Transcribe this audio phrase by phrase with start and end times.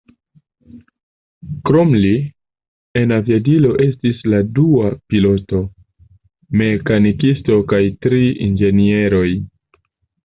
[1.69, 2.13] Krom li,
[3.01, 5.61] en aviadilo estis la dua piloto,
[6.63, 9.27] mekanikisto kaj tri inĝenieroj.